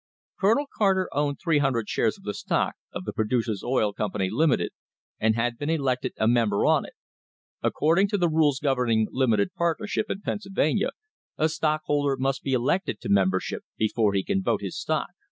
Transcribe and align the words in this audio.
Colonel 0.39 0.65
Carter 0.75 1.07
owned 1.11 1.37
300 1.43 1.87
shares 1.87 2.17
of 2.17 2.23
the 2.23 2.33
stock 2.33 2.73
of 2.91 3.05
the 3.05 3.13
Producers' 3.13 3.61
Oil 3.63 3.93
Company, 3.93 4.31
Limited, 4.31 4.71
and 5.19 5.35
had 5.35 5.59
been 5.59 5.69
elected 5.69 6.13
a 6.17 6.27
member 6.27 6.65
on 6.65 6.85
it; 6.87 6.93
according 7.61 8.07
to 8.07 8.17
the 8.17 8.27
rules 8.27 8.57
governing 8.57 9.07
limited 9.11 9.53
partnership 9.53 10.07
in 10.09 10.21
Pennsylvania, 10.21 10.89
a 11.37 11.47
stockholder 11.49 12.17
must 12.17 12.41
be 12.41 12.53
elected 12.53 12.99
to 13.01 13.09
membership 13.09 13.61
before 13.77 14.13
he 14.13 14.23
can 14.23 14.41
vote 14.41 14.61
his 14.61 14.75
stock. 14.75 15.09